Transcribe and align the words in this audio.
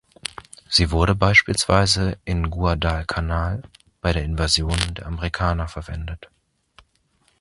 Sie 0.67 0.89
wurde 0.89 1.13
beispielsweise 1.13 2.17
in 2.25 2.49
Guadalcanal 2.49 3.61
bei 4.01 4.13
der 4.13 4.23
Invasion 4.23 4.79
der 4.97 5.05
Amerikaner 5.05 5.67
verwendet. 5.67 6.27